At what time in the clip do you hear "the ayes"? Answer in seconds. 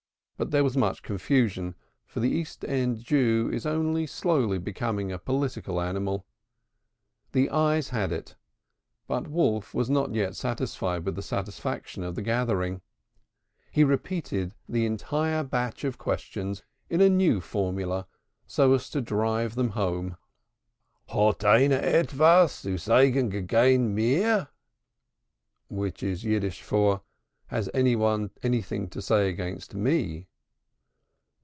7.31-7.89